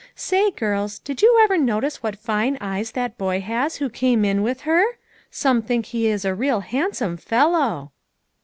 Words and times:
Say, 0.15 0.49
girls, 0.49 0.97
did 0.97 1.21
you 1.21 1.39
ever 1.43 1.59
notice 1.59 2.01
what 2.01 2.17
fine 2.17 2.57
eyes 2.59 2.93
that 2.93 3.19
boy 3.19 3.39
has 3.41 3.75
who 3.75 3.87
came 3.87 4.25
in 4.25 4.41
with 4.41 4.61
her? 4.61 4.97
Some 5.29 5.61
think 5.61 5.85
he 5.85 6.07
is 6.07 6.25
a 6.25 6.33
real 6.33 6.61
handsome 6.61 7.17
fellow." 7.17 7.91